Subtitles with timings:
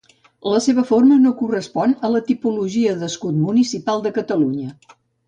[0.51, 4.73] La seva forma no correspon a la tipologia d'escut municipal de Catalunya.